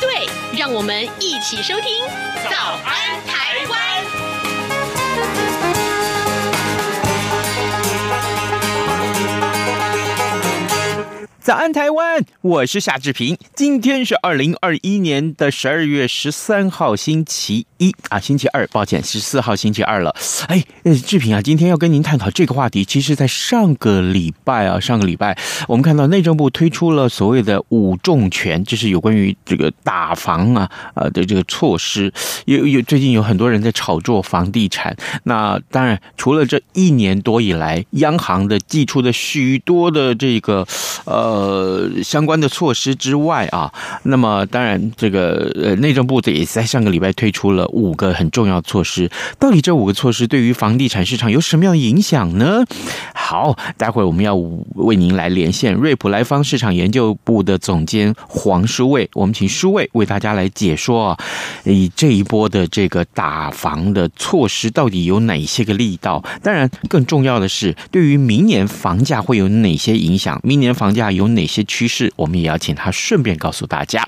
[0.00, 0.28] 对，
[0.58, 2.04] 让我们一起收听
[2.50, 3.80] 《早安台湾》。
[11.46, 12.24] 早安，台湾！
[12.40, 13.38] 我是夏志平。
[13.54, 20.12] 今天是二零二一年的十二月十三号，星期一啊，星期二，抱歉，十四号星期二了。
[20.48, 20.64] 哎，
[21.06, 22.84] 志平啊，今天要跟您探讨这个话题。
[22.84, 25.38] 其实，在上个礼拜啊，上个礼拜
[25.68, 32.12] 我们看到内政部推出了所谓的“五重拳”，就是有关于这个打房啊呃的这个措施。
[32.46, 34.96] 有有最近有很多人在炒作房地产。
[35.22, 40.66] 那当然，除了这一年多以来，央行的祭出的许多的这个
[41.04, 41.35] 呃。
[41.36, 43.70] 呃，相关的措施之外啊，
[44.04, 49.10] 那么当然，这个呃，内政部也在上个礼拜推出了五个很重要措施。
[49.38, 52.64] 到底这五个措施对于房地产市场有什么样的影响呢？
[53.12, 54.34] 好，待会儿我们要
[54.76, 61.18] 为您来连线瑞普莱方市场研究部的总监黄书卫，我们请书卫为大家来解说啊，
[61.64, 66.24] 以这一波的这个打房的措施到底有哪些个力道？
[66.42, 70.40] 当然，更重要的是，对于明年房价会有哪些影响？
[70.42, 74.06] 明年房价有有哪些趋势，我们也要请他顺便告诉大家。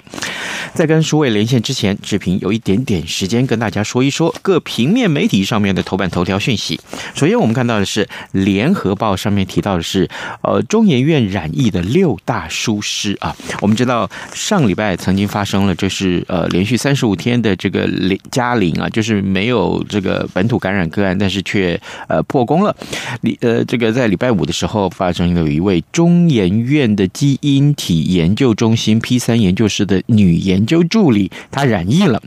[0.74, 6.78] 在跟书伟连线之前，志平有一点点时间跟大家说一说各平面媒体上面的头版头条讯息。
[7.14, 10.08] 首先，我们看到的是《联合报》上面提到的是，
[10.42, 13.34] 呃，中研院染疫的六大疏失啊。
[13.60, 22.76] 我们知道上礼拜曾经发生了，这是呃连续三十五天的这个零加零啊，就是没有这个本土感染个案，但是却呃破功了。
[23.22, 27.07] 礼呃这个在礼拜五的时候发生了有一位中研院的。
[27.12, 32.22] 基因体研究中心 P 三研究室的女研究助理，她染疫了。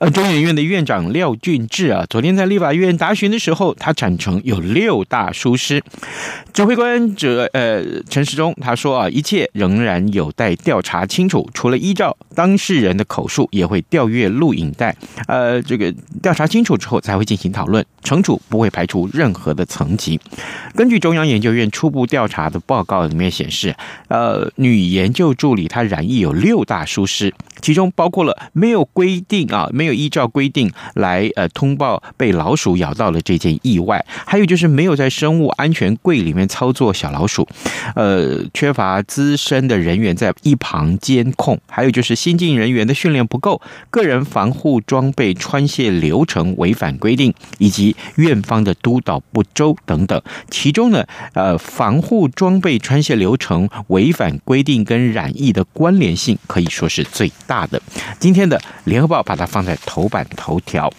[0.00, 5.82] 而中研院的院长廖俊智啊，昨天在立法院答询的时候，他坦承有六大疏失。
[6.52, 14.96] 指挥官者呃陈时中他说啊，一切仍然有待调查清楚，除了依照当事人的口述，也会调阅录影带。
[15.26, 20.20] 呃，这个调查清楚之后才会进行讨论，惩处不会排除任何的层级。
[20.74, 23.74] 根据中央研究院初步调查的报告里面显示，
[24.12, 37.48] 呃，女研究助理她染疫有六大疏失，其中包括了没有规定啊，没有依照规定来呃通报被老鼠咬到了这件意外，还有就是没有在生物安全柜里面操作小老鼠，
[37.94, 51.02] 呃，缺乏资深的人员在一旁监控，还有就是新进人员的训练不够，个人防护装备穿卸流程违反规定，以及院方的督导不周等等，其中呢，
[51.32, 54.01] 呃，防护装备穿卸流程违。
[54.02, 57.80] 违反规定跟染疫的关联性可以说是最大的。
[58.18, 60.92] 今天的联合报把它放在头版头条。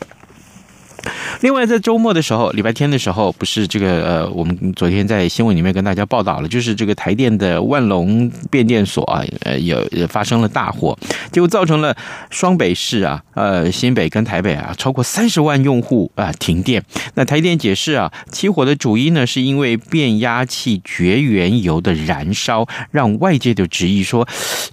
[1.42, 10.98] 另外，在周末的时候，礼拜天的时候，不是这个呃，我们昨天在新闻里面跟大家报道了，就是这个台电的万隆变电所啊，呃，有发生了大火，
[11.32, 11.96] 结果造成了
[12.30, 16.82] 双北市啊，呃，新北跟台北啊，超过三十万用户啊停电。
[17.16, 24.28] 那台电解释啊，起火的主因呢，是因为变压器绝缘油的燃烧，让外界就质疑说，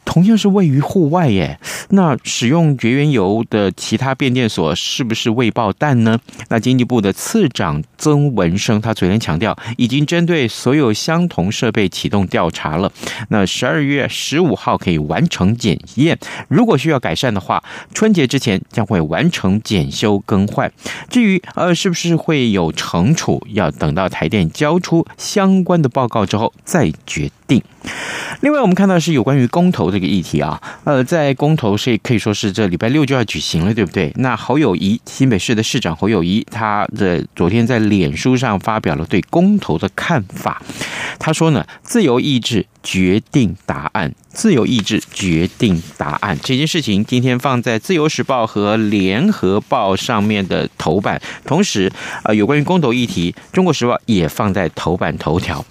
[0.05, 1.59] 同样是位于户外耶，
[1.91, 6.20] 那使用绝缘油的其他变电所是不是未爆弹呢？
[6.49, 12.91] 那经济部的次长曾文生，他昨天强调，已经针对所有相同设备启动调查了。
[13.29, 17.63] 那十二月十五号可以完成检验，如果需要改善的话，
[17.95, 20.73] 春节之前将会完成检修更换。
[21.09, 27.61] 至于呃，是不是会有惩处，要等到台电交出相关的报告之后再决定。
[28.43, 34.13] 另外，我们看到是有关于公投这个议题啊，呃，在公投是可以说是这礼拜六就要举行了，对不对？
[34.17, 40.63] 那侯友谊，新北市的市长侯友谊，他的昨天在脸书上发表了对公投的看法，
[41.19, 44.15] 他说呢，自由意志决定答案。
[44.33, 51.91] 自由意志决定答案这件事情，今天放在《自由时报》和《联合报》上面的头版，同时，
[52.23, 55.65] 呃，有关于公投议题，《中国时报》也放在头版头条。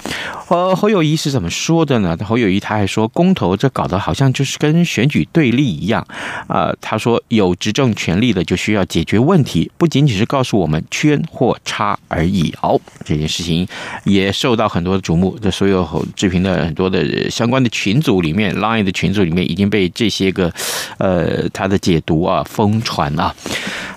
[0.49, 2.17] 呃，侯友谊是怎么说的呢？
[2.25, 6.05] 侯友谊他还说，公投这搞得好像就是跟选举对立一样。
[6.47, 12.53] 啊、他说有执政权力的就需要解决问题，不仅仅是告诉我们圈或叉而已。
[12.61, 13.65] 哦，这件事情
[14.03, 20.51] 也受到很多的瞩目，这所有志平的很多的的相关的群组里面，Line 的群组里面已经被这些个
[20.97, 23.35] 呃他的解读啊疯传啊。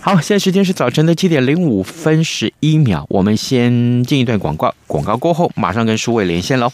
[0.01, 6.73] 好，现在时间是早晨的七点零五分十一秒，我们先进一段广告，广告过后马上跟书伟连线喽。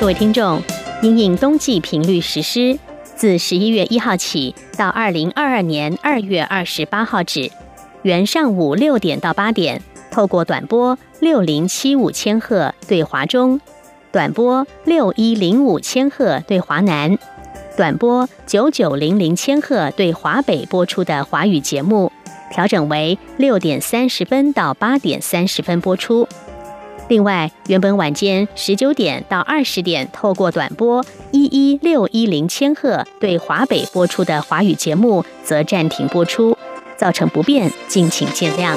[0.00, 0.62] 各位听众，
[1.02, 2.78] 因应冬季频率实施，
[3.16, 7.50] 自十一月一号起到二零二二年二月二十八号止，
[8.02, 13.58] 原上午六点到八点，透过短波六零七五千赫对华中，
[14.12, 17.16] 短波六一零五千赫对华南，
[17.78, 22.12] 短波九九零零千赫对华北播出的华语节目，
[22.52, 26.28] 调整为六点三十分到八点三十分播出。
[27.08, 36.54] 另外，原本晚间十九点到二十点透过短波一一六一零千赫对华北播出的华语节目，则暂停播出，
[36.98, 38.76] 造成不便，敬请见谅。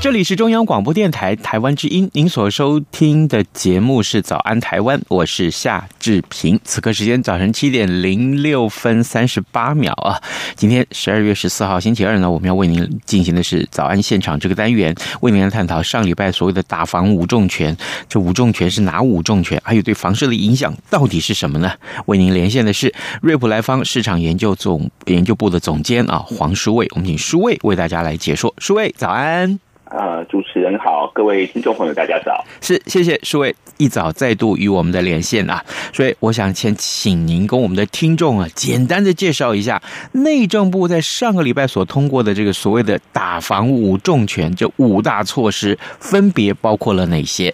[0.00, 6.58] 这里是中央广播电台台湾之音，您所收听的节目是《早安台湾》，我是夏志平。
[6.64, 10.18] 此刻时间早晨七点零六分三十八秒啊！
[10.56, 17.76] 今天十二月十四号星期二呢，我们要为您进行的是早安现场这个单元，为您来探讨上礼拜所谓的打房五重拳。
[18.08, 19.60] 这五重拳是哪五重拳？
[19.62, 21.74] 还有对房市的影响到底是什么呢？
[22.06, 28.54] 为您连线的是瑞普莱方市场研究总研究部的总监啊黄书卫，我们请书卫为大家来解说。
[28.56, 29.60] 书卫早安。
[29.90, 32.44] 呃，主持人好，各位听众朋友，大家早。
[32.60, 39.82] 是，谢谢书卫一早再度与我们的连线啊，所以我想先请您跟我们的听众啊，简单的介绍一下
[40.12, 47.52] 内政部在上个礼拜所通过的这个所谓的打防五重拳，这五大措施分别包括了哪些？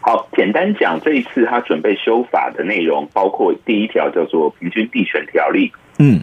[0.00, 6.22] 好，简单讲，这一次他准备修法的内容，包括第一条叫做平均地权条例，嗯，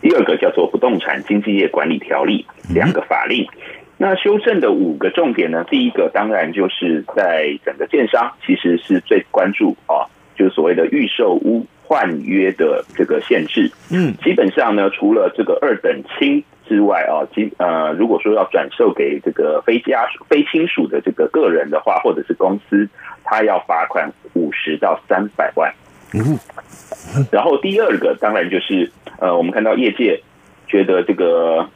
[0.00, 3.44] 第二个叫做不动产经纪业管理条例，两个法令。
[3.44, 5.62] 嗯那修正的五个重点呢？
[5.68, 13.70] 第一个当然就是在整个建商其实是最关注啊，就是所谓的预售屋换约的这个限制。
[13.90, 22.88] 嗯，基本上呢，除了这个二等亲之外啊，基呃，如果说要转售给这个非家属、非亲属的这个个人的话，或者是公司，
[23.22, 25.70] 他要罚款五十到三百万。
[26.14, 26.38] 嗯，
[27.30, 30.22] 然后第二个当然就是呃，我们看到业界
[30.66, 31.68] 觉得这个。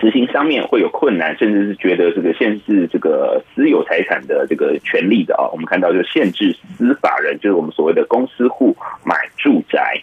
[0.00, 10.02] 执行上面会有困难，甚至是觉得这个限制这个私有财产的这个权利的啊，我们看到就限制司法人，就是我们所谓的公司户买住宅，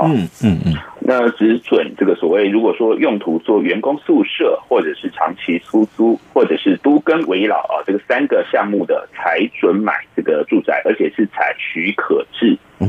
[0.00, 12.86] 嗯嗯嗯，那只准这个所谓如果说用途做员工宿舍，或者是长期出租，或者是都跟围老啊，这个三个项目的才准买这个住宅，而且是采许可制，哦，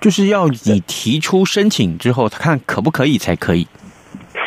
[0.00, 3.66] 就是要你提出申请之后，他看可不可以才可以。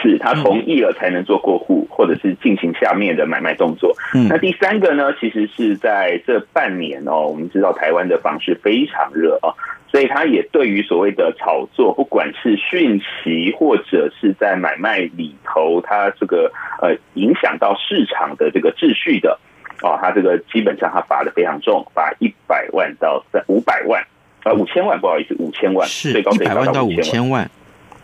[0.01, 3.95] 是他同意了才能做过户，或者是进行下面的买卖动作。
[4.13, 9.53] 嗯，那第三个呢，其实是在这半年哦，我们知道台湾的房市非常热啊，
[9.87, 16.51] 所以他也对于所谓的炒作，不管是讯息或者是在买卖里头，他这个
[16.81, 19.39] 呃影响到市场的这个秩序的
[19.81, 24.03] 哦，他这个基本上他罚的非常重，罚一百万到三五百万
[24.43, 27.49] 呃五千万，不好意思，五千万，是最高一百万到五千万，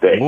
[0.02, 0.20] 对。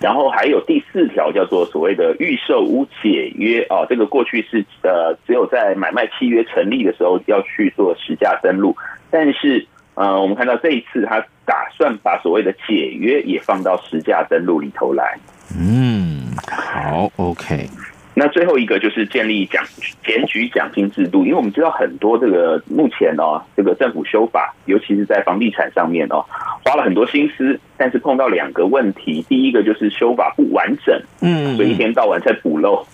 [0.00, 8.76] 然后还有第四条叫做所谓的预售屋解约啊，这个过去是呃只有在买卖契约成立的时候要去做实价登录，
[9.10, 15.18] 但是呃我们看到这一次他打算把所谓的解约也放到实价登录里头来。
[15.58, 17.66] 嗯，好，OK。
[18.14, 19.64] 那最后一个就是建立奖
[20.04, 26.24] 检举奖金制度，因为我们知道很多这个目前哦，这个政府修法，尤其是在房地产上面哦，
[26.64, 32.84] 花了很多心思，但是碰到两个问题，第一个就是修法不完整，嗯，所以一天到晚在补漏。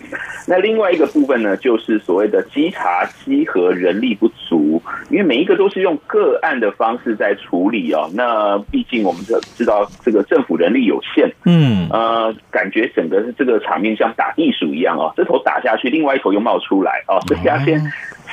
[0.47, 8.07] 那另外一个部分呢，就是所谓的稽查稽核人力不足，因为每一个都是用个案的方式在处理哦。
[8.13, 9.21] 那毕竟我们
[9.57, 15.11] 知道这个政府人力有限，嗯，呃，感觉整个是这个场面像打地鼠一样哦。
[15.17, 17.81] 这头打下去，另外一头又冒出来哦，所以他现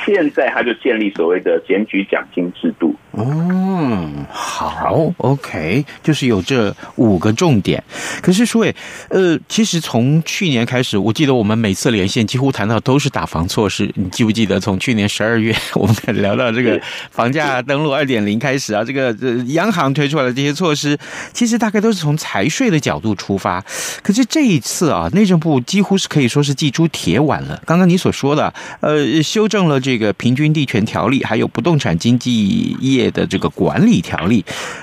[0.05, 7.83] 现在他就建立所谓的检举奖金制度，嗯，好，OK，就是有这五个重点。
[8.21, 8.65] 可是，说，
[9.11, 13.91] 呃，其实从去年开始，我记得我们每次连线几乎谈到都是打房措施。
[13.95, 16.81] 你记不记得从去年十二月我们聊到这个
[17.11, 18.83] 房价登录二点零开始啊？
[18.83, 20.99] 这个呃，央行推出来的这些措施，
[21.33, 23.65] 其实大概都是从财税的角度出发。
[24.03, 27.63] 可是这一次啊，内政部几乎是可以说是祭出铁腕了。
[27.67, 33.03] 刚刚你所说的，呃，修正了这个平均地权条例，还有不动产经纪业。
[33.13, 34.43] 的这个管理条例，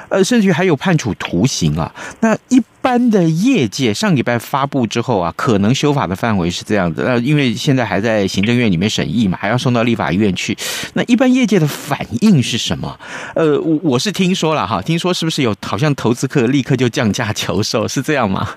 [0.10, 1.92] 呃，甚至还有判处徒刑啊。
[2.20, 7.04] 那一般的业界上礼拜发布之后啊，可能修法的范围是这样子。
[7.08, 10.56] 那，因为现在还在行政院里面审议嘛，还要送到立法院去。
[10.94, 13.00] 那一般业界的反应是什么？
[13.34, 18.48] 呃，我我是听说了哈，听说是不是有好像投资客立刻就降价求售，是这样吗？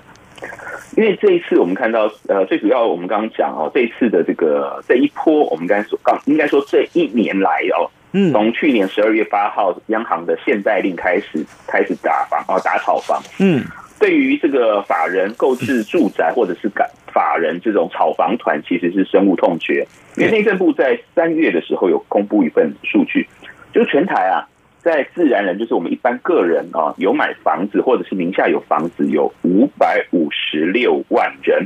[0.95, 7.89] 因为这一次我们看到，呃，最主要我们刚刚讲哦，这一次的这个这一波，我们刚才说刚应该说这一年来哦。
[8.15, 13.19] 嗯，从去年十二月八号央行的限贷令开始，开始打房哦，打炒房。
[13.39, 13.63] 嗯，
[13.99, 19.87] 对于这个法人购置住宅或者是改法人这种炒房团，其实是深恶痛绝。
[20.15, 23.27] 因为内政部在三月的时候有公布一份数据，
[23.73, 24.47] 就是全台啊，
[24.83, 31.65] 在自然人，就是我们一般个人啊，有买房子或者是名下有房子有五百五十六万人。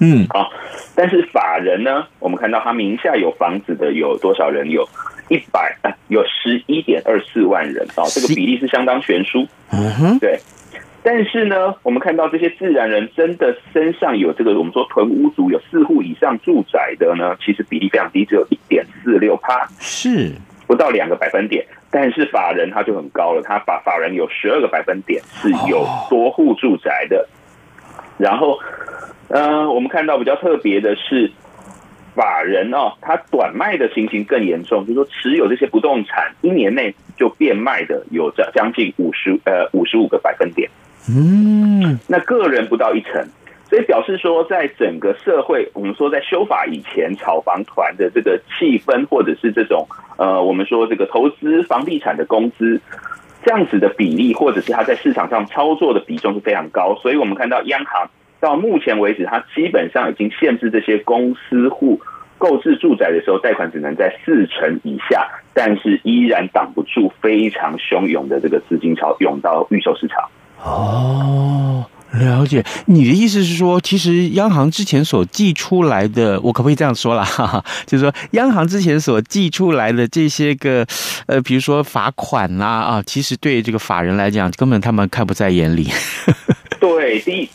[0.00, 0.48] 嗯，啊，
[0.94, 4.70] 但是法人呢，我们看到他名下有房子的有多少人？
[4.70, 4.88] 有。
[5.30, 9.48] 一百啊，有十一点二四万人啊，这个比例是相当悬殊。
[9.72, 10.38] 嗯哼，对。
[11.02, 20.30] 但是呢，我们看到这些自然人真的身上有这个，我们说囤屋族有四户以上住宅的呢，其实比例非常低，只有一点四六趴，是
[20.74, 21.64] 不到两个百分点。
[21.88, 27.28] 但是法人他就很高了，他法法人有十二个百分点是有多户住宅的。
[28.18, 28.58] 然后，
[29.28, 31.30] 嗯，我们看到比较特别的是。
[32.16, 40.70] 法人哦，他短卖的情形更严重，就是说持有这些不动产一年内就变卖的有着将近五十呃五十五个百分点，
[41.08, 43.28] 嗯，那个人不到一成，
[43.74, 49.84] 所以表示说，在整个社会，我们说在修法以前，炒房团的这个气氛，或者是这种
[50.16, 52.80] 呃，我们说这个投资房地产的工资
[53.44, 58.08] 这样子的比例，或者是它在市场上操作的比重是非常高，所以我们看到央行。
[58.38, 62.00] 到目前为止，它基本上已经限制这些公司户
[62.38, 70.28] 购置住宅的时候，贷款只能在四成以下，但是依然挡不住非常汹涌的这个资金潮涌到预售市场。
[70.62, 71.84] 哦，
[72.18, 72.64] 了解。
[72.86, 77.24] 你的意思是说，其实央行之前所寄出来的，我可不可以这样说啦？
[77.24, 80.86] 哈哈，就是说，央行之前所寄出来的这些个，
[81.26, 85.88] 呃，比如说罚款啦，啊，其实对这个法人来讲，根本他们看不在眼里。
[86.80, 87.48] 对，第一。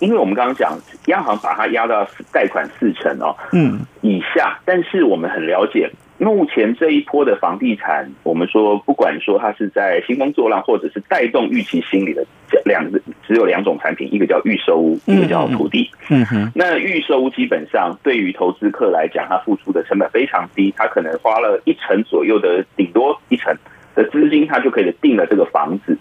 [0.00, 0.76] 因为我们刚刚讲，
[1.06, 4.58] 央行把它压到贷款四成哦，嗯，以下。
[4.64, 12.24] 但是我们很了解，目前这一波的房地产，我们说不管说它是在兴风作浪，或者是带动预期心理的
[12.64, 12.84] 两，
[13.26, 15.90] 只有两种产品，一个叫预售屋，一个叫土地。
[16.08, 16.50] 嗯哼。
[16.54, 23.54] 那预售屋基本上对于投资客来讲，它付出的成本非常低，他可能花了一成左右的，顶多一成
[23.94, 25.96] 的资金，他就可以定了这个房子。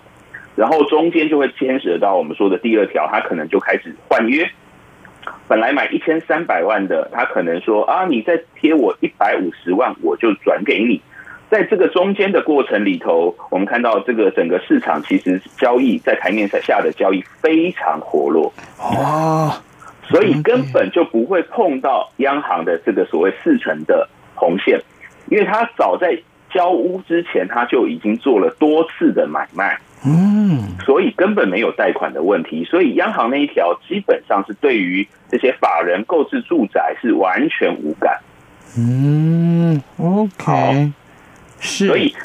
[0.59, 4.45] 然后中间就会牵扯到我们说的第二条，他可能就开始换约。
[5.47, 11.01] 本来买一千三百万的，他可能说啊，你再贴我一百五十万，我就转给你。
[11.49, 19.53] 在这个中间的过程里头，我们看到这个整个市场其实交易在台面上下的交易非常活络哦，
[20.09, 24.77] 所以根本就不会碰到央行的这个所谓四成的红线，
[25.29, 26.21] 因为他早在
[26.53, 29.79] 交屋之前，他就已经做了多次的买卖。
[30.05, 38.19] 嗯，所以根本没有贷款的问题，所以央行那一条基本上是对于这些法人购置住宅是完全无感。
[38.77, 40.91] 嗯，OK，
[41.59, 42.15] 是，所以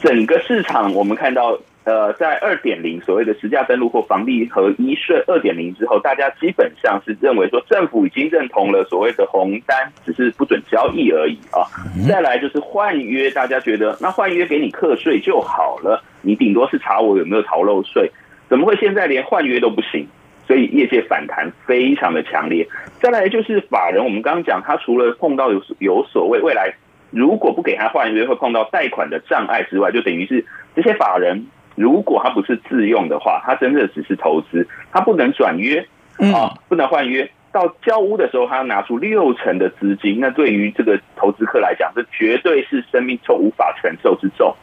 [0.00, 1.58] 整个市场我们看到。
[1.88, 11.64] 呃，在二点零所谓的实价登录或房地合一税二点零之后，大家基本上是认为说政府已经认同了所谓的红单，只是不准交易而已啊。
[12.06, 18.10] 再来就是换约，大家觉得那换约给你课税就好了，你顶多是查我有没有逃漏税，
[18.50, 20.06] 怎么会现在连换约都不行？
[20.46, 22.68] 所以业界反弹非常的强烈。
[23.00, 26.74] 再来就是法人，我们刚刚讲，他除了碰到有有所谓未来
[27.10, 30.44] 如果不给他换约会碰到贷款的障碍之外，就等于是
[30.76, 31.46] 这些法人。
[31.78, 35.86] 如果它不是自用的话，它真的只是投资，它不能转约
[36.34, 37.30] 啊，不能换约。
[37.50, 44.54] 到交屋的时候，他要拿出六成的资金，那对于这个投资客来讲，这绝对是生命中无法承受之重。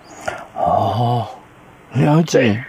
[0.56, 1.26] 哦，
[1.94, 2.64] 了解。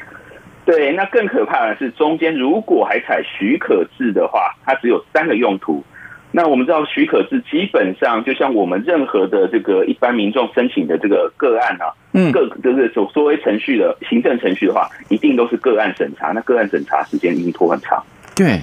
[0.64, 5.84] 对，对，那更可怕的是，中间如果还采许可制的话，它只有三个用途。
[6.36, 18.04] 那我们知道许可制基本上就像我们任何的这个一般民众申请的这个个案啊，嗯，各就是所所谓程序的行政程序的话，一定都是个案审查，那个案审查时间一定拖很长。
[18.36, 18.60] 对，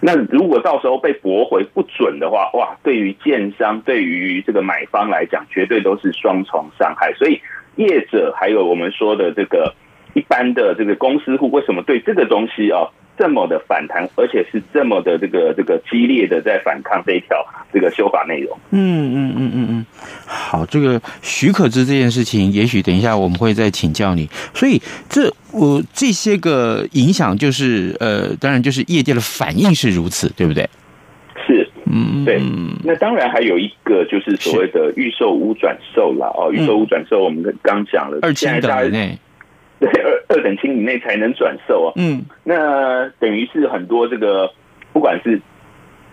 [0.00, 7.12] 那如果到时候被驳回不准的话，哇，对于建商对于这个买方来讲，绝对都是双重伤害。
[7.12, 7.38] 所以
[7.76, 9.74] 业者还有我们说的这个
[10.14, 12.88] 一般的这个公司户，为什么对这个东西啊？
[13.18, 18.58] 这么的反弹，而且是这么的这个这个激烈的在反抗这一条这个修法内容。
[18.70, 19.86] 嗯嗯嗯嗯嗯，
[20.26, 24.26] 好，这个许可制这件事情，也许等一下我们会再请教你。
[24.54, 30.66] 所以这我这些个影响，就是呃，当然就是业界的反应是如此，对不对？
[31.46, 32.40] 是，嗯，对。
[32.82, 39.18] 那当然还有一个就是所谓的预售屋转售了哦，预售屋转售我们刚讲了，二千的内。
[39.82, 41.92] 对，二二等亲以内才能转售啊。
[41.96, 44.48] 嗯，那等于是很多这个，
[44.92, 45.40] 不管是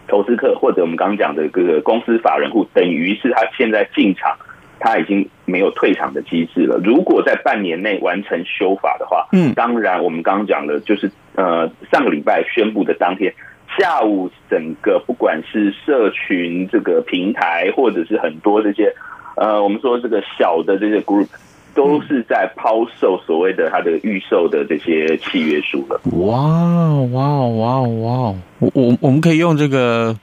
[0.08, 4.36] 投资客或者我们刚刚讲的这个公司法人户，等于是他现在进场，
[4.80, 6.82] 他已经没有退场的机制了。
[6.84, 13.32] 如果在半年内完成修法的话，嗯，当然我们刚刚讲的，就是呃上个礼拜宣布的当天
[13.78, 18.92] 下午，整个不管是社群这个平台，或者是很多这些
[19.36, 21.28] 呃我们说这个小的这些 group。
[21.74, 26.00] 都是在抛售所谓的它的预售的这些契约书了。
[26.28, 28.36] 哇哇哇哇！
[28.60, 30.16] 我我我们可以用这个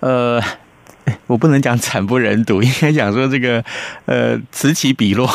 [0.00, 0.40] 呃，
[1.26, 3.64] 我不能讲惨不忍睹，应该讲说这个
[4.06, 5.28] 呃此起彼落。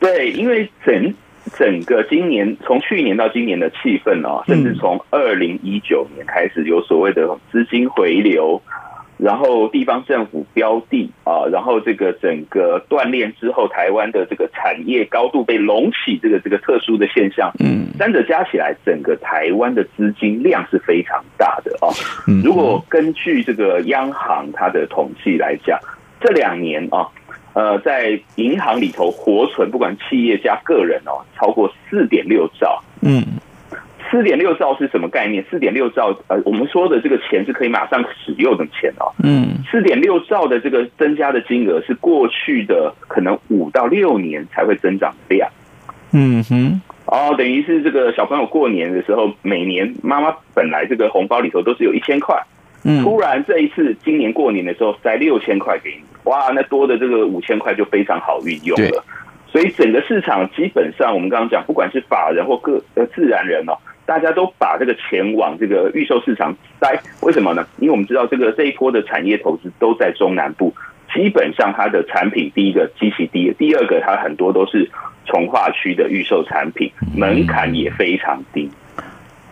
[0.00, 1.14] 对，因为整
[1.56, 8.60] 整个今年从去年到今年的气氛哦，甚至从二零一九年开始有所谓的资金回流。
[9.22, 21.86] 然后地方政府标地啊，然后这个整个锻炼之后，台湾的这个产业高度被隆起，这个这个特殊的现象，嗯，三者加起来，整个台湾的资金量是非常大的啊。
[22.42, 25.78] 如果根据这个央行它的统计来讲，
[26.20, 27.06] 这两年啊，
[27.52, 33.22] 呃，在银行里头活存，不管企业加个人哦，超过四点六兆，嗯。
[34.12, 35.42] 四点六兆是什么概念？
[35.50, 39.10] 四点六兆，呃，我们说的这个钱是可以马上使用的钱哦。
[39.24, 45.48] 嗯，四点六兆的这个增加的金额是过去的可能五到六年才会增长的量。
[46.12, 52.38] 嗯哼，哦，等于是这个小朋友过年的时候，每年妈妈本来这个红包里头都是有一千块，
[52.84, 59.02] 嗯，突然这一次今年过年的时候塞六千块给你，哇，那多的这个五千块就非常好运用了。
[59.46, 63.72] 所以整个市场基本上，我们刚刚讲，不管是法人或个呃自然人哦。
[64.04, 67.66] 大家都把这个钱往这个预售市场塞，为什么呢？
[67.78, 70.74] 因为我们知道这个这一波的产业投资都在中南部，
[71.14, 74.90] 基本上它的产品，第一个极其低，第二个它很多都是
[75.24, 78.70] 从化区的预售产品，门槛也非常低。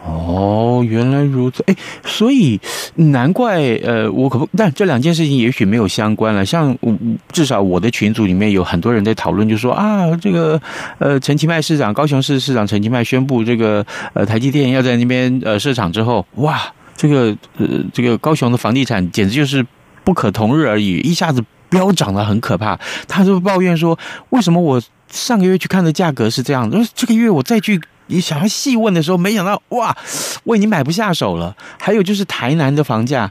[0.02, 2.58] 哦，原来如此，哎，所以
[2.94, 6.44] 难怪，呃，我可不，但这两件事情也许没有相关了。
[6.44, 6.96] 像我，
[7.30, 10.58] 至少我的群组里面有很多人在讨论，就说啊，这个
[10.98, 13.84] 呃，陈其迈市长，高雄市市长陈其迈宣布这个
[14.14, 16.58] 呃，台积电要在那边呃设厂之后，哇，
[16.96, 19.64] 这个呃，这个高雄的房地产简直就是
[20.02, 22.78] 不可同日而语，一下子飙涨了，很可怕。
[23.06, 23.98] 他就抱怨说，
[24.30, 27.78] 为什么我上个月去看的价格是这样，而这个月我再去。
[28.10, 29.96] 你想要细问的时候，没想到哇，
[30.44, 31.56] 我已经买不下手了。
[31.78, 33.30] 还有就是台南的房价，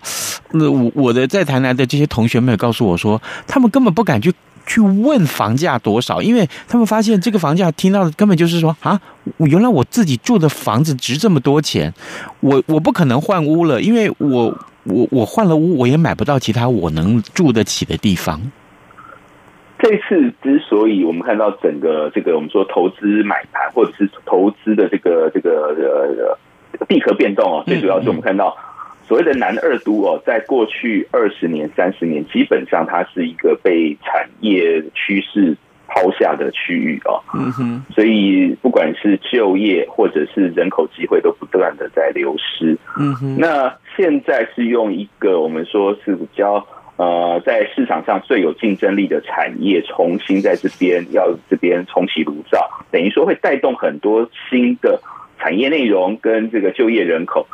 [0.51, 4.33] 那我我的在台南的这些同学们告诉我说，他们根本不敢去
[4.65, 8.99] 去问房价多少，因为他们发现这个房价听到的根本就是说啊，
[9.37, 11.93] 原来我自己住的房子值这么多钱，
[12.39, 18.39] 我我不可能换屋了，因为我我我换了屋，我也买不到其他我能住得起的地方。
[19.79, 26.37] 这次之所以我们看到整个这个我们说投资买盘或者是投资的这个这个
[26.77, 28.57] 呃地壳变动哦，最主要是我们看到
[29.07, 35.55] 所谓的南二都哦，在过去二十年、三十年，基本上它是一个被产业趋势
[35.87, 37.23] 抛下的区域哦。
[37.33, 42.77] 嗯哼，所以不管是就业或者是人口机会，都不断的在流失。
[42.99, 46.67] 嗯哼，那现在是用一个我们说是比较。
[46.99, 55.01] 呃，在市场上最有竞争力的产业重新在这边要这边重启炉灶，等于说会带动很多新的
[55.39, 57.47] 产业内容跟这个就业人口，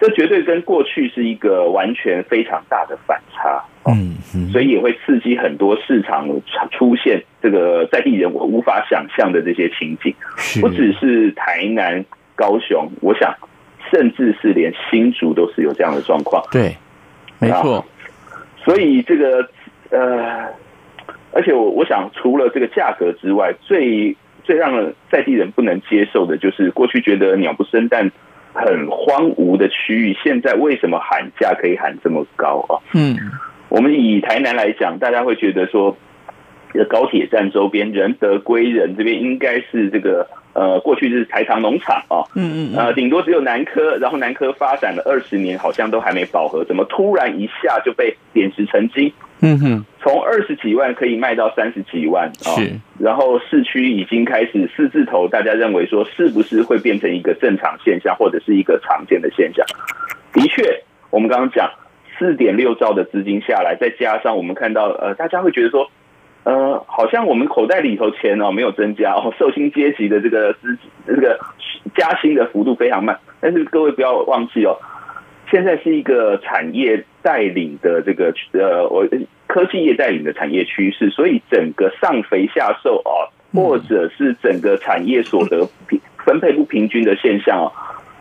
[0.00, 3.62] 这绝对跟过去是一个完全非常大的反差。
[3.84, 4.16] 嗯，
[4.50, 6.26] 所以也会刺激很多市场
[6.70, 10.14] 出现这个在地人我无法想象的这些情景，
[10.62, 12.02] 不只是台南、
[12.34, 13.34] 高雄，我想
[13.92, 16.42] 甚至是连新竹都是有这样的状况。
[16.50, 16.74] 对，
[17.38, 17.84] 没错。
[18.66, 19.48] 所以这个
[19.90, 20.48] 呃，
[21.32, 28.10] 而且我我想，除了这个价格之外，最最让在地人不能接受的，就是过去觉得鸟不生蛋
[28.52, 32.82] 很荒芜的区域，现在为什么喊价可以喊这么高啊？
[32.92, 33.16] 嗯，
[33.68, 35.96] 我们以台南来讲，大家会觉得说，
[36.72, 49.12] 这个高铁站周边仁德归仁这边应该是这个呃，过去是台糖农场啊，嗯嗯，呃，顶多只有南科，然后南科发展了二十年，好像都还没饱和，怎么突然一下就被点石成金？
[49.42, 59.66] 嗯哼，从二十几万可以卖到三十几万啊，是，然后市区已经开始四字头，大家认为说是不是会变成一个正常现象，或者是一个常见的现象？
[60.32, 61.70] 的确，我们刚刚讲
[62.18, 65.90] 四点六兆的资金下来，再加上我们看到呃，大家会觉得说。
[66.46, 71.40] 呃，好像我们口袋里头钱哦没有增加哦，受薪阶级的这个资这个
[71.96, 73.18] 加薪的幅度非常慢。
[73.40, 74.78] 但是各位不要忘记哦，
[75.50, 79.04] 现在是一个产业带领的这个呃，我
[79.48, 87.72] 科技业带领的产业趋势，所以整个上肥下瘦哦，或者是整个产业所得平分配不平均的现象哦，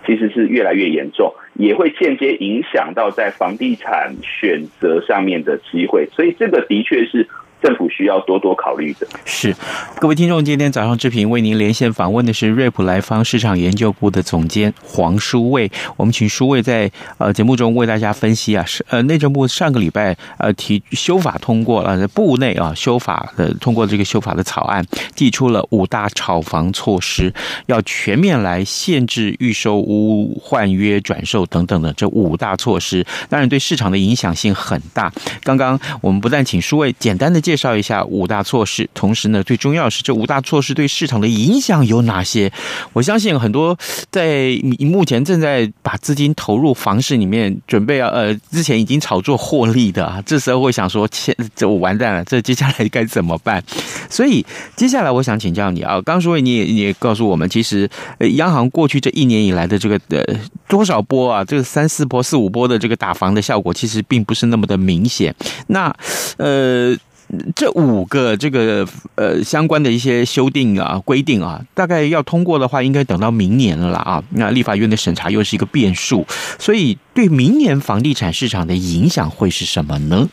[0.04, 6.08] 其实是越来越严重，也会间接影响到在房地产选择上面的机会。
[6.08, 7.28] 所以这个的确是。
[7.66, 9.08] 政府需要多多考虑的。
[9.26, 9.56] 是，
[10.00, 15.72] 各位听众，今天早上之平为您连线访问的是瑞普莱方市场研究部的总监黄书卫。
[15.98, 27.34] 我们请书卫在呃节目中为大家分析啊，是呃内政部上个礼拜呃提修法通过了，在部内啊修法的通过这个修法的草案，提出了五大炒房措施，
[27.66, 35.12] 要全面来限制预售屋换约转售等等的这五大措施，当然对市场的影响性很大。
[35.44, 37.55] 刚刚我们不但请书卫简单的介。
[37.56, 42.52] 介绍一下五大措施，同时呢，最重要是这五大措施对市场的影响有哪些？
[42.92, 43.78] 我相信很多
[44.12, 53.64] 在目前正在把资金投入房市里面，准备要呃之前已经炒作获利的啊，这时候会想说：切，这我完蛋了，这接下来该怎么办？
[54.10, 57.90] 所以接下来我想请教你啊，刚说你也你也告诉我们，其实
[58.36, 60.22] 央行过去这一年以来的这个呃
[60.68, 65.34] 多少波啊，这个三四波、四五波的这个打房的效果，其实并不是那么的明显。
[65.68, 65.96] 那
[66.36, 66.94] 呃。
[67.56, 74.24] 这五个这个呃相关的一些修订啊规定啊，大概要通过的话，应该等到明年了啦啊。
[74.32, 76.26] 那立法院的审查又是一个变数，
[76.60, 80.30] 所以对明年房地产市场的影响会是什么呢？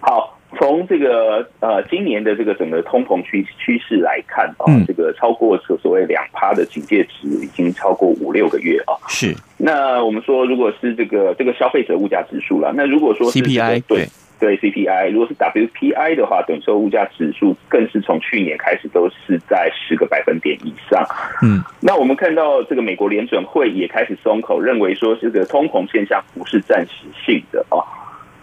[0.00, 8.96] 好，从这个呃今年的这个整个通膨趋趋势来看啊，嗯、这个超过所所谓两趴的警戒值已经超过五六个月啊。
[9.08, 9.36] 是。
[9.58, 14.08] 那我们说，如果是这个这个消费者物价指数了，那如果说 CPI 对。
[14.44, 21.02] 对 CPI，如果是 WPI 的话，等售物价指数更是从去年开始都是在十个百分点以上。
[21.42, 27.80] 嗯，那我们看到这个美国联准会也开始松口，认为说这个通膨现象不是暂时性的哦。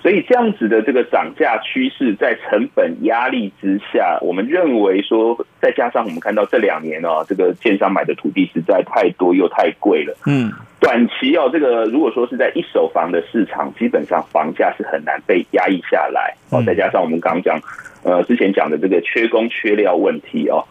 [0.02, 10.18] 所以这样子的这个涨价趋势，在成本压力之下，我们认为说，再加上我们看到这两年哦，这个建商买的土地实在太多又太贵了。
[10.26, 10.52] 嗯，
[10.92, 16.62] 短期哦，这个如果说是在一手房的市场，基本上房价是很难被压抑下来哦。
[16.66, 17.62] 再加上我们刚刚讲，
[18.04, 20.66] 呃，之前讲的这个缺工缺料问题哦，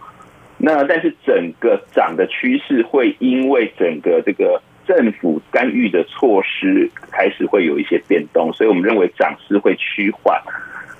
[0.58, 4.60] 那但是整个涨的趋势会因为整个这个。
[4.86, 10.42] 政府干预的措施开始会有一些变动，所以我们认为涨势会趋缓。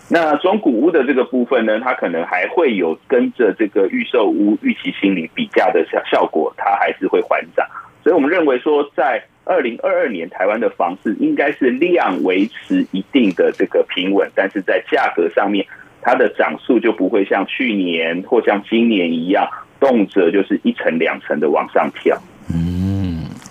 [0.08, 7.66] 那中古屋的这个部分呢，它可能还会有跟着这个预售屋预期心理比价的效效果，它还是会缓涨。
[8.02, 15.66] 所以我们认为说，在二零二二年台湾的房市应该是量维持一定的这个平稳，但是在价格上面，
[16.00, 22.16] 它的涨速就不会像去年或像今年一样，动辄就是一层两层的往上跳。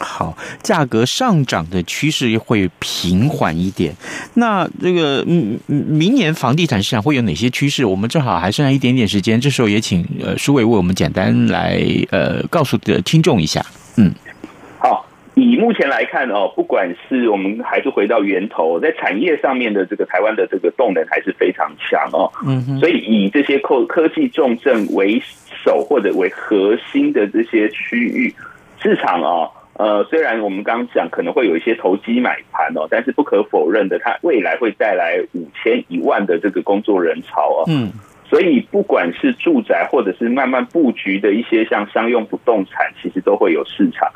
[0.02, 3.94] 好，价格上涨的趋势会平缓一点。
[4.36, 7.84] 那这个嗯，明年房地产市场会有哪些趋势？
[7.84, 11.82] 我们正好还剩下一点点时间，这时候也请呃书伟为我们简单来
[12.12, 13.62] 呃告诉的听众一下。
[13.98, 14.10] 嗯，
[15.70, 22.26] 目前来看哦，不管是我们还是回到源头，在产业上面的这个台湾的这个动能还是非常强哦。
[22.44, 25.22] 嗯哼，所以以这些科科技重镇为
[25.64, 28.34] 首或者为核心的这些区域
[28.82, 29.48] 市场啊。
[29.74, 37.64] 呃，虽然我们刚刚讲可能会有一些投机买盘哦，但是不可否认的，它未来会带来五千一万的这个工作人潮哦。
[37.68, 37.92] 嗯，
[38.28, 44.10] 所以不管是住宅或者是慢慢布局的一些像商用不动产，其实都会有市场。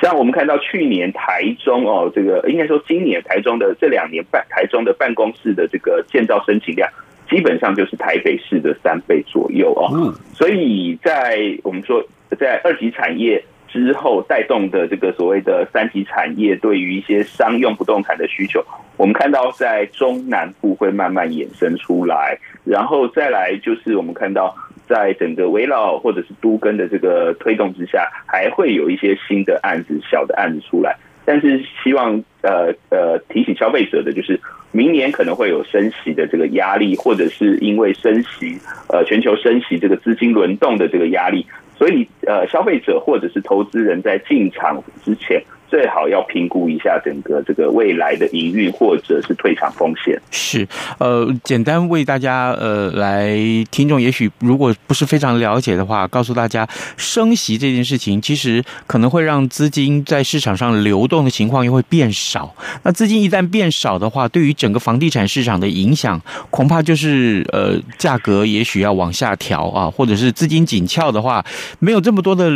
[0.00, 6.88] 像我们看到去年台中哦，这个应该说今年台中的这两年办台中的办公室的这个建造申请量，
[7.28, 9.90] 基本上就是台北市的三倍左右哦。
[9.94, 12.04] 嗯，所以在我们说
[12.38, 13.42] 在二级产业。
[13.68, 18.64] 之后带动的这个所谓的三级产业，对于一些商用不动产的需求，
[18.96, 24.54] 我们看到在中南部会慢慢衍生出来，然后再来就是我们看到
[24.88, 30.96] 在整个围绕或者是都更的这个推动之下，还会有一些新的案子、小的案子出来。
[31.24, 38.56] 但是希望呃呃提醒消费者的就是，明年可能会有升息的这个压力，或者是因为升息
[38.88, 41.44] 呃全球升息这个资金轮动的这个压力，
[41.76, 45.42] 所以呃消费者或者是投资人在进场之前。
[45.68, 50.20] 最好要评估一下整个这个未来的营运或者是退场风险。
[50.30, 50.66] 是，
[50.98, 53.36] 呃，简单为大家呃来
[53.70, 62.54] 听众，也许如果不是非常了解的话，告诉大家，升息这件事情其实可能会让资金在市场上流动的情况又会变少。
[62.82, 71.44] 那资金一旦变少的话，对于整个房地产市场的影响，恐怕就是呃价格也许要往下调啊，或者是资金紧俏的话，
[71.78, 72.50] 没有这么多的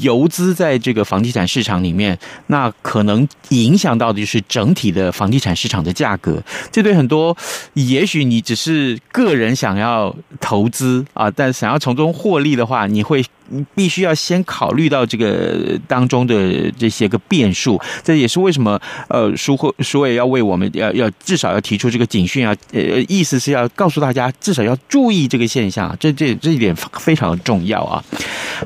[0.00, 2.18] 游资在这个房地产市场里面。
[2.50, 7.36] 那可能影响到的就是整体的房地产市场的价格，这对很多
[7.74, 13.24] 也许你只是个人想要投资啊，但想要从中获利的话，你会。
[13.50, 28.02] 你必须要先考虑到这个当中的这些个变数，这也是为什么呃，书会书也要为我们要要至少要提出这个警讯啊，呃，意思是要告诉大家至少要注意这个现象，这这这一点非常重要啊。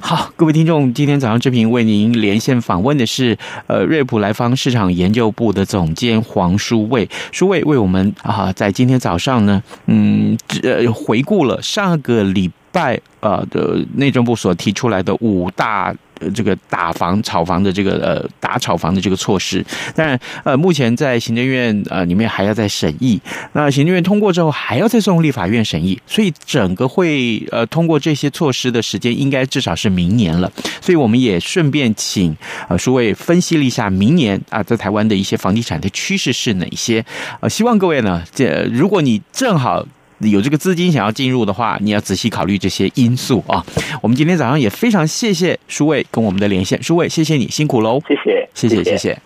[0.00, 12.54] 好，各位听众，今天早上这频为您连线访问的是呃瑞普莱方市场研究部的总监黄书卫，书卫为我们啊在今天早上呢，嗯呃回顾了上个礼拜。
[13.20, 15.94] 呃的内政部所提出来的五大
[16.34, 23.20] 这个打房炒房的这个呃打炒房的这个措施，当然呃目前在行政院呃里面还要再审议，
[23.52, 32.36] 那行政院通过之后还要再送立法院审议，所以整个会呃通过这些措施的时间应该至少是明年了，所以我们也顺便请
[32.68, 37.04] 呃诸位分析了一下明年啊在台湾的一些房地产的趋势是哪些，
[37.40, 39.86] 呃希望各位呢这如果你正好。
[40.28, 43.64] 有这个资金想要进入的话，你要仔细考虑这些因素啊。
[44.02, 49.18] 我们今天早上也非常谢谢舒卫跟我们的连线，舒卫谢谢你辛苦喽，谢谢谢谢谢谢。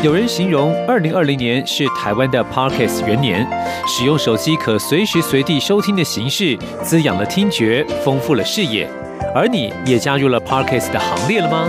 [0.00, 3.44] 有人形容二零二零年是台湾的 Podcast 元年，
[3.86, 8.88] 使用手机可随时随地收听的形式，滋养了听觉，丰富了视野。
[9.34, 11.68] 而你也加入了 Podcast 的行列了吗？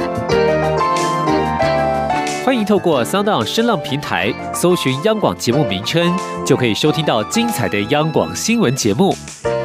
[2.61, 9.15] 迎透过 Sound 声浪平台搜寻央广节目名称，就可以收听到精彩的央广新闻节目。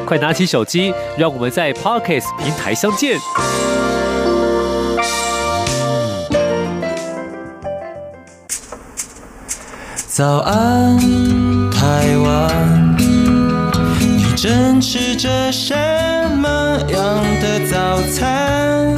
[0.05, 3.19] 快拿起手机，让我们在 Parkes 平台相见。
[10.07, 10.97] 早安，
[11.69, 12.97] 台湾，
[13.99, 15.75] 你正吃着什
[16.35, 18.97] 么样的早餐？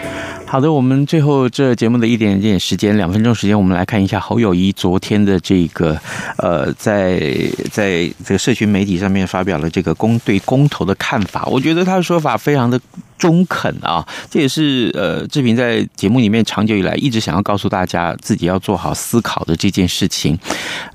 [0.51, 5.97] 好的，我们最后这节目的一点点时间，两分钟时间，我们来看一下侯友谊昨天的这个，
[6.39, 7.21] 呃，在
[7.71, 11.45] 在这个社群媒体上面发表了这个公对公投的看法。
[11.45, 12.77] 我觉得他的说法非常的
[13.17, 20.37] 中肯啊，这也是呃志平在节目里面长久以来一直想要告诉大家自己要做好思考的这件事情。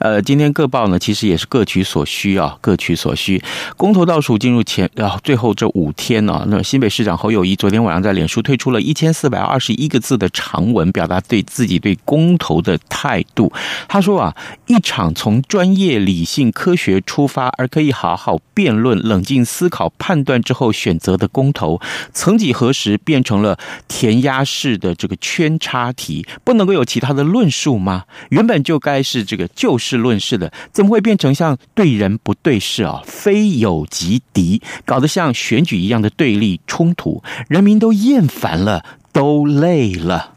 [0.01, 3.42] 呃，今天各报呢其实也是各取所需啊，各取所需。
[3.79, 13.52] 公投倒数进入前啊最后这五天呢，那新北市长侯友谊昨天晚上在脸书推出了一千四百二十一个字的长文，表达对自己对公投的态度。
[13.88, 21.80] 他说啊，一场从专业、理性、科学出发而可以好好辩论、冷静思考、判断之后选择的公投。
[22.12, 28.04] 曾几何时变成了填鸭式的这个圈叉题，不能够有其他的论述吗？
[28.30, 33.02] 原本就该是这个就事论事的，怎么会变成像对人不对事啊？
[33.06, 38.85] 非友即敌，搞得像选举一样的对立冲突，人民都厌烦了，
[39.16, 40.35] 都累了。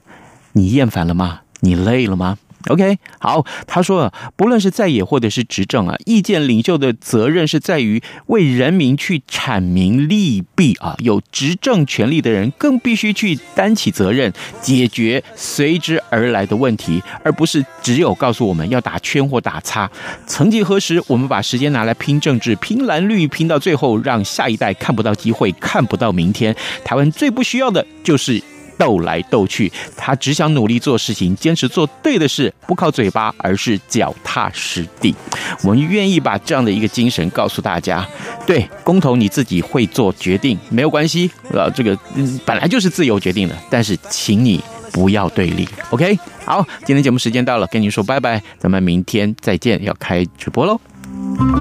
[0.54, 1.42] 你厌烦了吗？
[1.60, 2.38] 你累了吗
[2.68, 10.96] ？OK，好，他说，不论是在野或者是执政啊，意见领袖的责任是在于为人民去阐明利弊啊。
[11.00, 19.90] 有执政权力的人更必须去担起责任，解决随之而来的问题，而不是只有告诉我们要打圈或打叉。
[20.26, 26.56] 曾几何时，我们把时间拿来拼政治，拼蓝绿，拼到最后，让下一代看不到机会，看不到明天。
[26.86, 28.42] 台湾最不需要的就是。
[28.80, 35.14] 斗来斗去，他只想努力做事情，坚持做对的事，不靠嘴巴，而是脚踏实地。
[35.64, 38.08] 我们愿意把这样的一个精神告诉大家。
[38.48, 44.64] 对，工头你自己会做决定，没有关系，呃，这个嗯本来就是自由决定的，但是请你
[44.94, 46.18] 不要对立，OK？
[46.46, 50.80] 好，今天节目时间到了，跟您说拜拜，咱们明天再见，要开直播喽。